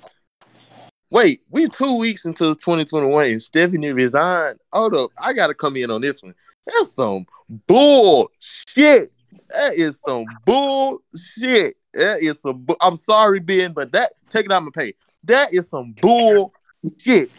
[1.10, 4.58] wait, we're two weeks into 2021 and Stephanie resigned.
[4.72, 6.34] Hold up, I gotta come in on this one.
[6.66, 7.26] That's some
[7.66, 9.12] bullshit.
[9.48, 11.74] That is some bullshit.
[11.94, 12.62] That is some.
[12.64, 14.94] Bu- I'm sorry, Ben, but that take it out my pay.
[15.24, 17.30] That is some bullshit.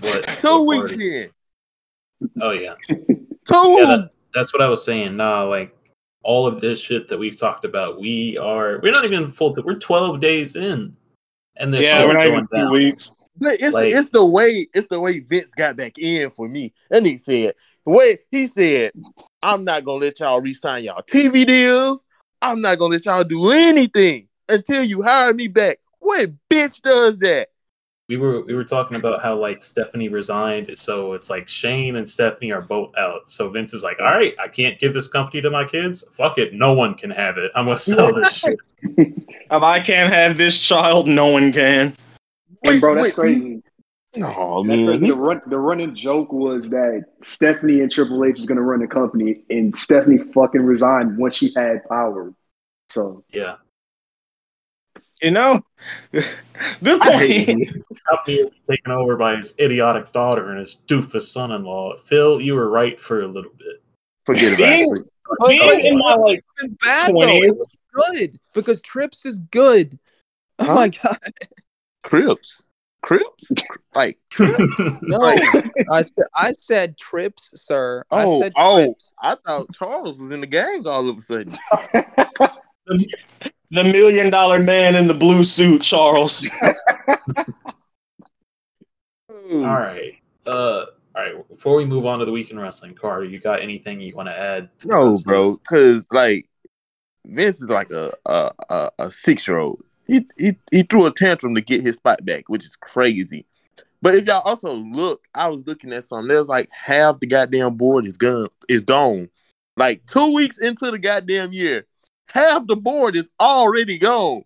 [0.00, 1.22] What, Two what weeks party?
[1.22, 1.30] in,
[2.40, 2.74] Oh yeah.
[2.88, 3.76] two.
[3.78, 5.16] Yeah, that, that's what I was saying.
[5.16, 5.74] Nah, like
[6.22, 9.52] all of this shit that we've talked about, we are we're not even full.
[9.54, 10.96] To, we're twelve days in,
[11.56, 12.72] and this yeah, we're not going even two down.
[12.72, 13.12] weeks.
[13.36, 16.72] But it's Like- it's the way it's the way Vince got back in for me.
[16.90, 17.54] And he said,
[17.86, 18.92] the way he said,
[19.42, 22.04] I'm not gonna let y'all resign y'all TV deals.
[22.42, 25.78] I'm not gonna let y'all do anything until you hire me back.
[25.98, 27.48] What bitch does that?
[28.08, 32.08] We were we were talking about how like Stephanie resigned, so it's like Shane and
[32.08, 33.30] Stephanie are both out.
[33.30, 36.04] So Vince is like, "All right, I can't give this company to my kids.
[36.12, 37.52] Fuck it, no one can have it.
[37.54, 38.58] I'm gonna sell this shit."
[39.52, 41.92] If I can't have this child, no one can.
[42.66, 43.60] And bro, that's wait, crazy.
[44.16, 45.06] No That's man, crazy.
[45.10, 48.80] The, run, the running joke was that Stephanie and Triple H is going to run
[48.80, 52.32] the company, and Stephanie fucking resigned once she had power.
[52.88, 53.56] So Yeah,
[55.22, 55.62] You know?
[56.12, 57.30] Good point.
[57.30, 57.84] him.
[58.08, 61.98] company taken over by his idiotic daughter and his doofus son-in-law.
[61.98, 63.80] Phil, you were right for a little bit.
[64.26, 65.08] Forget about Being- it.
[65.46, 67.20] Being in my like It's bad though.
[67.20, 69.96] It was good because Trips is good.
[70.58, 71.32] Oh my god!
[72.02, 72.62] Crips,
[73.02, 73.50] Crips,
[73.94, 75.42] like No, Like-
[75.90, 78.04] I said I said Trips, sir.
[78.10, 78.84] I oh said oh.
[78.84, 79.14] Trips.
[79.22, 81.56] I thought Charles was in the gang all of a sudden.
[82.86, 86.48] the million dollar man in the blue suit, Charles.
[89.32, 89.64] Oh.
[89.64, 90.14] all right,
[90.46, 90.86] uh, all
[91.16, 91.48] right.
[91.48, 94.36] Before we move on to the weekend wrestling, Carter, you got anything you want to
[94.36, 94.68] add?
[94.80, 96.48] to No, bro, because like
[97.24, 99.82] Vince is like a a, a, a six year old.
[100.10, 103.46] He, he he threw a tantrum to get his spot back, which is crazy.
[104.02, 106.26] But if y'all also look, I was looking at something.
[106.26, 108.48] There's like half the goddamn board is gone.
[108.68, 109.28] Is gone.
[109.76, 111.86] Like two weeks into the goddamn year,
[112.28, 114.42] half the board is already gone.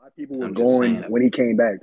[0.00, 1.10] my people were going saying.
[1.10, 1.78] when he came back.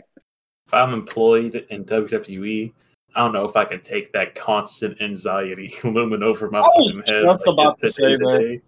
[0.68, 2.74] If I'm employed in WWE,
[3.16, 6.94] I don't know if I can take that constant anxiety looming over my I was
[6.94, 7.24] head.
[7.24, 8.18] just about to say today
[8.58, 8.62] that.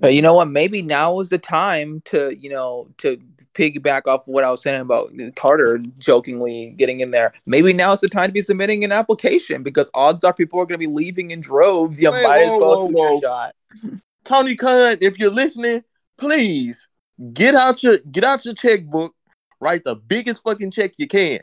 [0.00, 0.48] But you know what?
[0.48, 3.20] Maybe now is the time to, you know, to
[3.54, 7.32] piggyback off what I was saying about Carter jokingly getting in there.
[7.46, 10.66] Maybe now is the time to be submitting an application because odds are people are
[10.66, 12.00] going to be leaving in droves.
[12.00, 13.10] You might whoa, as well whoa, whoa.
[13.10, 13.54] your shot.
[14.24, 15.82] Tony Khan, if you're listening,
[16.16, 16.88] please
[17.32, 19.14] get out your get out your checkbook,
[19.60, 21.40] write the biggest fucking check you can.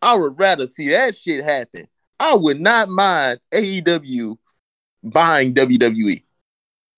[0.00, 1.88] I would rather see that shit happen.
[2.20, 4.36] I would not mind AEW
[5.02, 6.22] buying WWE.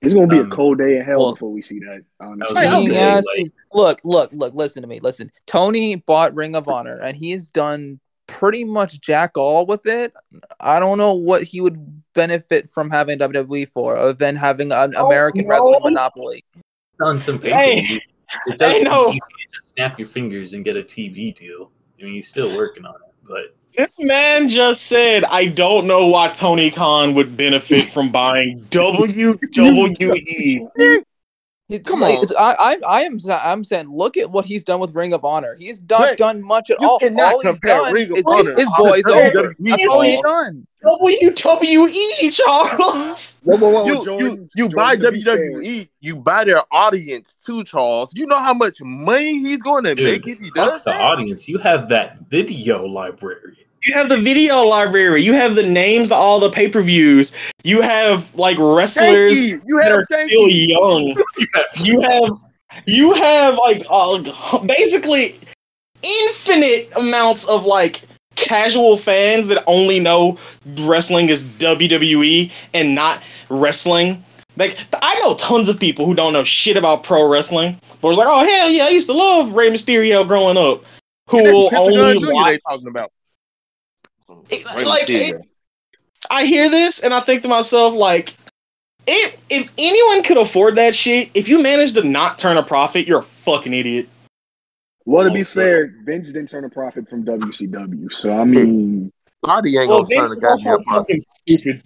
[0.03, 2.03] It's gonna be Um, a cold day in hell well- before we see that.
[2.21, 2.55] Honestly.
[2.65, 2.95] gonna Being
[3.37, 4.99] like- look, look, look, listen to me.
[5.01, 5.31] Listen.
[5.47, 10.13] Tony bought Ring of Honor and he's done pretty much jack all with it.
[10.61, 14.95] I don't know what he would benefit from having WWE for other than having an
[14.97, 15.51] Oh, American no.
[15.51, 16.45] wrestling monopoly.
[17.03, 17.57] on some paper.
[17.57, 18.01] Hey,
[18.47, 19.07] it doesn't know.
[19.09, 21.71] you can't just snap your fingers and get a TV deal.
[21.99, 26.09] I mean, he's still working on it, but This man just said, I don't know
[26.09, 30.69] why Tony Khan would benefit from buying WWE.
[31.71, 32.27] It- Come like, on.
[32.39, 35.55] I, I, I am, I'm saying, look at what he's done with Ring of Honor.
[35.55, 36.99] He's not But done much at all.
[36.99, 39.55] cannot All he's done Ring of is Honor his boys over.
[39.59, 40.67] That's all he's done.
[40.83, 43.41] WWE, Charles.
[43.45, 46.63] Whoa, whoa, whoa, You, Jordan, you, you Jordan, buy to be WWE, you buy their
[46.73, 48.13] audience too, Charles.
[48.15, 50.95] You know how much money he's going to dude, make if he fuck does the
[50.95, 51.49] audience.
[51.49, 53.59] You have that video library.
[53.85, 55.23] You have the video library.
[55.23, 57.35] You have the names of all the pay per views.
[57.65, 59.63] You have like wrestlers you.
[59.67, 60.77] You that have are still you.
[60.79, 61.17] young.
[61.77, 62.31] You have
[62.87, 65.35] you have like uh, basically
[66.03, 68.03] infinite amounts of like
[68.37, 70.39] casual fans that only know
[70.81, 74.23] wrestling is WWE and not wrestling.
[74.57, 78.19] Like I know tons of people who don't know shit about pro wrestling, but was
[78.19, 80.85] like, oh hell yeah, I used to love Rey Mysterio growing up.
[81.29, 83.13] Who will only watch they talking about.
[84.51, 85.41] It- Rey like, it-
[86.31, 88.35] I hear this and I think to myself, like,
[89.07, 93.07] if if anyone could afford that shit, if you manage to not turn a profit,
[93.07, 94.09] you're a fucking idiot.
[95.07, 99.11] Well, to be Also- fair, Vince didn't turn a profit from WCW, so I mean,
[99.45, 101.07] Saudi ain't Well, gonna turn a is also goddamn profit.
[101.07, 101.83] fucking stupid.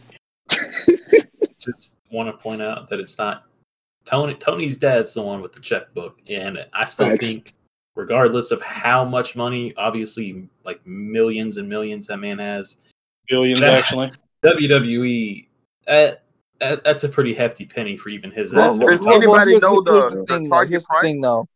[1.60, 3.44] Just want to point out that it's not
[4.04, 4.34] Tony.
[4.34, 7.24] Tony's dad's the one with the checkbook, and I still Facts.
[7.24, 7.52] think,
[7.96, 12.78] regardless of how much money, obviously like millions and millions that man has,
[13.28, 14.10] Billions, That- actually.
[14.44, 15.46] WWE.
[15.86, 16.22] That,
[16.60, 18.78] that that's a pretty hefty penny for even his Well, ass.
[18.78, 20.50] well, to Does anybody here's- know the- the thing, though.
[20.50, 21.02] target the price?
[21.04, 21.48] thing, though.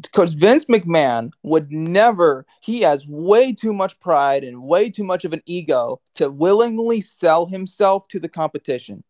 [0.00, 5.24] Because Vince McMahon would never, he has way too much pride and way too much
[5.26, 9.04] of an ego to willingly sell himself to the competition.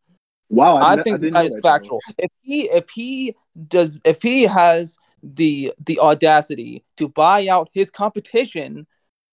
[0.50, 1.62] wow, I, ne- think didn't that know is Charles.
[1.62, 2.00] factual.
[2.18, 3.34] If he if he
[3.68, 8.86] does if he has the the audacity to buy out his competition,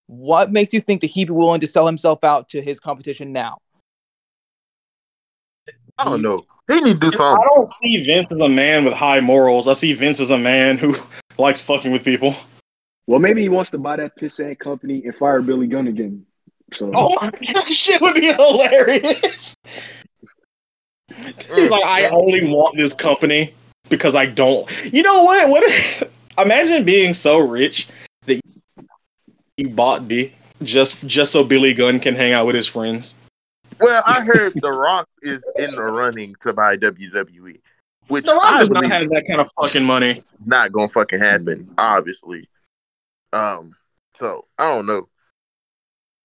[0.07, 3.31] what makes you think that he'd be willing to sell himself out to his competition
[3.31, 3.59] now?
[5.97, 6.45] I don't know.
[6.67, 9.67] He need to do I don't see Vince as a man with high morals.
[9.67, 10.95] I see Vince as a man who
[11.37, 12.35] likes fucking with people.
[13.07, 16.25] Well, maybe he wants to buy that pissant company and fire Billy Gunn again.
[16.71, 19.55] So Oh my god, shit would be hilarious.
[21.11, 21.55] Mm.
[21.55, 23.53] He's like, I only want this company
[23.89, 24.69] because I don't.
[24.93, 25.49] You know what?
[25.49, 25.63] What?
[25.63, 27.89] if- Imagine being so rich
[28.25, 28.39] that
[29.57, 33.17] you bought B just just so Billy Gunn can hang out with his friends.
[33.79, 37.59] Well, I heard The Rock is in the running to buy WWE,
[38.07, 40.23] which The Rock I does not have that kind of fucking money.
[40.45, 41.73] not gonna fucking happen.
[41.77, 42.47] Obviously.
[43.33, 43.73] Um.
[44.15, 45.09] So I don't know.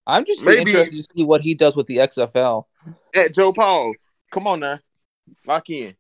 [0.06, 2.66] I'm just Maybe- interested to see what he does with the XFL.
[3.12, 3.94] Hey, Joe Paul,
[4.30, 4.78] come on now,
[5.46, 5.94] lock in.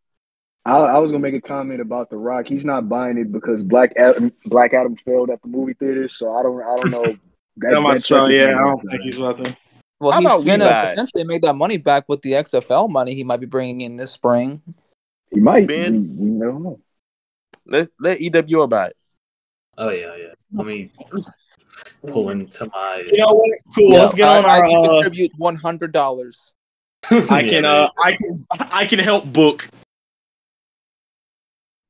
[0.66, 2.46] I, I was gonna make a comment about The Rock.
[2.48, 6.16] He's not buying it because Black Adam, Black Adam failed at the movie theaters.
[6.16, 7.16] So I don't, I don't know.
[7.58, 9.56] That, That might that so, yeah, I don't go think he's about to.
[10.00, 12.90] Well, How he's about we gonna buy potentially make that money back with the XFL
[12.90, 14.60] money he might be bringing in this spring.
[15.30, 15.68] He might.
[15.68, 16.16] Ben?
[16.18, 16.80] We, we don't know.
[17.64, 18.96] Let's let EW buy it.
[19.78, 20.32] Oh yeah, yeah.
[20.52, 20.90] Let me
[22.08, 23.04] pull into my.
[23.06, 23.50] You know what?
[23.72, 23.92] Cool.
[23.92, 24.68] Yeah, let's get I, on I our.
[24.68, 26.54] can uh, contribute one hundred dollars.
[27.10, 27.64] I can.
[27.64, 28.46] Uh, I can.
[28.50, 29.68] I can help book.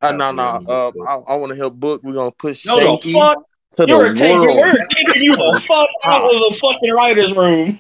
[0.05, 0.43] Uh, no, no.
[0.43, 2.03] Uh, I, I want to help book.
[2.03, 3.45] We're gonna push No, the fuck.
[3.77, 4.41] to You're the taking.
[4.41, 4.59] world.
[4.59, 7.79] We're taking you the fuck out of the fucking writers' room.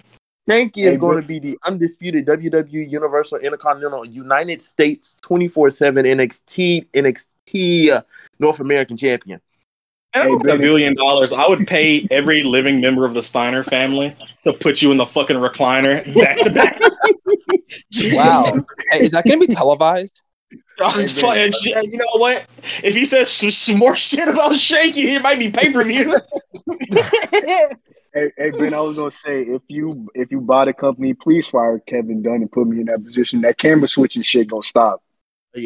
[0.49, 6.87] Shanky is Hey, going to be the undisputed WWE Universal Intercontinental United States 24/7 NXT
[6.93, 8.03] NXT uh,
[8.39, 9.41] North American Champion.
[10.13, 14.53] Hey, a billion dollars, I would pay every living member of the Steiner family to
[14.53, 16.81] put you in the fucking recliner back to back.
[18.13, 18.45] Wow,
[18.91, 20.21] hey, is that gonna be televised?
[20.81, 21.85] I'm playing shit.
[21.85, 22.47] You know what?
[22.83, 26.17] If he says some, some more shit about Shanky, it might be pay per view.
[28.15, 31.49] Hey, hey Ben, I was gonna say if you if you buy the company, please
[31.49, 33.41] fire Kevin Dunn and put me in that position.
[33.41, 35.03] That camera switching shit gonna stop.
[35.57, 35.61] I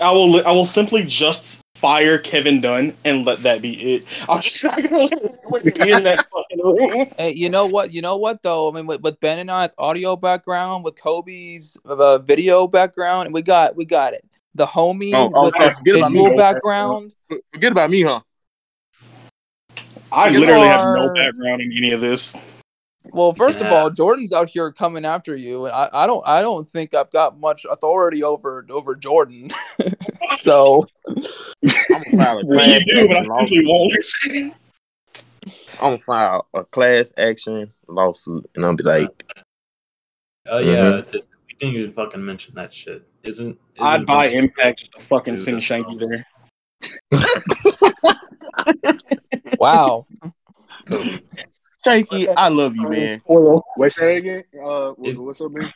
[0.00, 0.46] I will.
[0.46, 4.04] I will simply just fire Kevin Dunn and let that be it.
[4.28, 5.08] I'm just not gonna
[5.50, 6.47] let it be in that fucking room.
[7.18, 7.92] Hey, you know what?
[7.92, 8.70] You know what though?
[8.70, 13.34] I mean, with, with Ben and I's audio background, with Koby's uh, video background, and
[13.34, 14.24] we got we got it.
[14.54, 16.36] The homie Oh, oh, with his forget about me, visual bro.
[16.36, 17.14] background.
[17.52, 18.20] Forget about me, huh?
[20.10, 22.34] I You literally have no background in any of this.
[23.12, 26.40] Well, first of all, Jordan's out here coming after you, and I, I don't I
[26.40, 29.50] don't think I've got much authority over over Jordan.
[30.38, 31.16] so I'm
[32.10, 34.54] gonna a Well, you do, but I simply won't.
[35.80, 39.08] I'm gonna file a class action lawsuit, and I'll be like,
[40.46, 43.06] Oh yeah, t- we didn't even fucking mention that shit.
[43.22, 46.26] Isn't, isn't I'd buy Vince- Impact just to fucking Dude, send Shanky there.
[49.58, 50.06] wow,
[51.86, 53.22] Shanky, I love you, man.
[53.26, 54.44] Wait, say that again.
[54.54, 55.72] Uh, what, Is- what's up, man?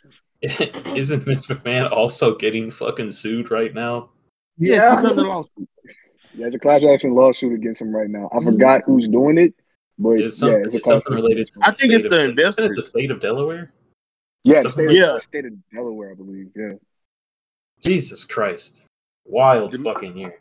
[0.97, 4.11] isn't Vince McMahon also getting fucking sued right now?
[4.59, 5.69] Yeah, he's under lawsuit.
[6.35, 8.29] Yeah, it's a class action lawsuit against him right now.
[8.33, 9.55] I forgot who's doing it,
[10.03, 12.11] but Is, some, yeah, it's a is class something related to I think it's of-
[12.11, 12.77] the isn't it investors.
[12.77, 13.73] the state of Delaware?
[14.45, 16.51] Yeah, the state, like- of, state of Delaware, I believe.
[16.57, 16.73] Yeah.
[17.81, 18.85] Jesus Christ.
[19.25, 20.35] Wild Didn't- fucking year.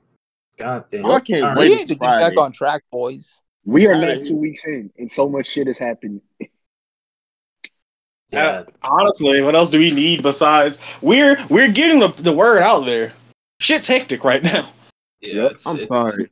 [0.57, 1.05] God damn.
[1.05, 3.39] I can't All wait need to get back on track, boys.
[3.65, 6.21] We are Outta not two weeks in, and so much shit has happened.
[8.31, 8.45] Yeah.
[8.47, 12.85] Uh, honestly, what else do we need besides we're we're getting the, the word out
[12.85, 13.11] there.
[13.59, 14.69] Shit's hectic right now.
[15.19, 16.31] yeah it's, I'm it's- sorry.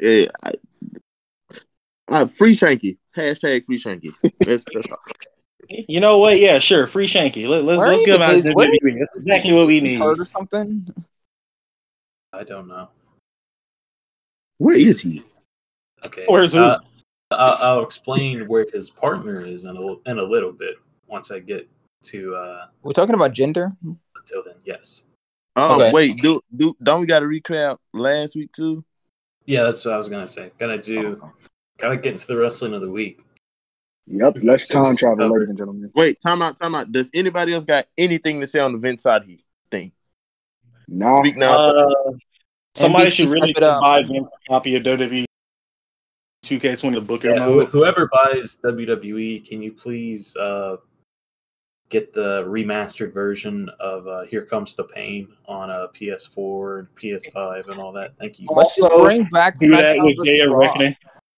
[0.00, 0.52] Yeah, I,
[2.08, 2.98] uh, free Shanky.
[3.16, 4.10] Hashtag free Shanky.
[4.40, 4.88] That's, that's.
[5.68, 6.38] You know what?
[6.38, 6.86] Yeah, sure.
[6.86, 7.48] Free Shanky.
[7.48, 8.98] Let, let's Where let's he give him out of to where he- WWE.
[9.00, 9.98] That's exactly what we need.
[9.98, 10.86] Hurt or something?
[12.32, 12.88] I don't know.
[14.58, 15.24] Where is he?
[16.04, 16.24] Okay.
[16.28, 16.60] Where's who?
[16.60, 16.78] uh,
[17.32, 20.76] I'll, I'll explain where his partner is in a, in a little bit
[21.08, 21.68] once I get
[22.04, 23.72] to uh We're talking about gender.
[23.82, 24.54] until then.
[24.64, 25.02] Yes.
[25.56, 25.90] Oh Okay.
[25.90, 28.84] wait, do do don't we got to recap last week too?
[29.46, 30.52] Yeah, that's what I was gonna say.
[30.58, 31.20] Gotta do
[31.78, 33.20] gotta get into the wrestling of the week.
[34.08, 35.32] Yep, let's time travel, covered.
[35.32, 35.90] ladies and gentlemen.
[35.94, 36.92] Wait, time out, time out.
[36.92, 39.90] Does anybody else got anything to say on the Vince Saudi thing?
[40.86, 41.56] Nah, Speak now.
[41.56, 42.12] Uh,
[42.76, 45.24] somebody should really step it buy Vince a copy of WWE
[46.44, 50.76] 2K20 Booker Yeah, who, whoever buys WWE, can you please uh
[51.88, 57.68] get the remastered version of uh Here Comes the Pain on a PS4 and PS5
[57.70, 58.12] and all that?
[58.20, 58.46] Thank you.
[58.50, 60.58] Let's Also, bring back Do that SmackDown with versus Jay Raw.
[60.58, 60.96] Reckoning.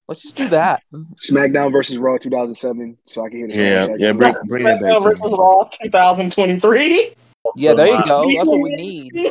[0.09, 0.83] Let's just do that.
[1.17, 3.97] SmackDown versus Raw 2007, so I can hear the Yeah, soundtrack.
[3.99, 4.81] yeah, bring bring it back.
[4.81, 5.31] SmackDown versus.
[5.33, 7.15] Raw 2023.
[7.57, 8.25] Yeah, Also, there you my- go.
[8.35, 9.31] That's what we need.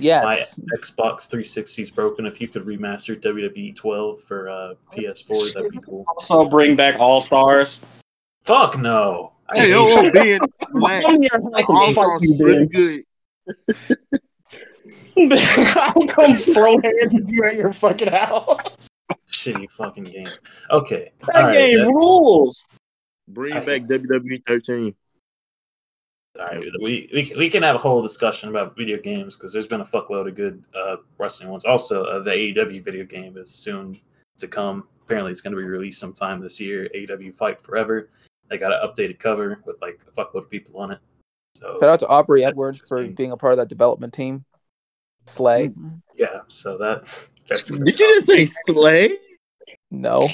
[0.00, 0.44] My
[0.80, 2.24] Xbox 360 is broken.
[2.26, 6.04] If you could remaster WWE 12 for uh, PS4, that'd be cool.
[6.08, 7.84] Also bring back All Stars.
[8.44, 9.32] Fuck no.
[9.48, 9.76] I Hey, hate you.
[9.78, 10.40] oh, Ben,
[10.72, 11.04] relax.
[11.04, 13.04] Come here, have some All Stars is pretty good.
[15.76, 18.88] I'll come throw hands with you at your fucking house.
[19.52, 20.28] Shitty fucking game.
[20.70, 21.12] Okay.
[21.26, 22.66] That all right, game that- rules.
[23.28, 24.94] Bring I- back WWE 13.
[26.38, 29.66] all right, we, we we can have a whole discussion about video games because there's
[29.66, 31.64] been a fuckload of good uh, wrestling ones.
[31.64, 33.98] Also, uh, the AEW video game is soon
[34.38, 34.86] to come.
[35.02, 36.88] Apparently, it's going to be released sometime this year.
[36.94, 38.10] AEW Fight Forever.
[38.48, 40.98] They got an updated cover with like a fuckload of people on it.
[41.56, 44.44] So Shout out to Aubrey Edwards for being a part of that development team.
[45.26, 45.72] Slay.
[46.16, 47.08] yeah, so that
[47.48, 49.16] that's Did you just say Slay?
[49.90, 50.28] No.